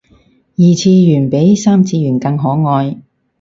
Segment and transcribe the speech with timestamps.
[0.57, 2.99] 二次元比三次元更可愛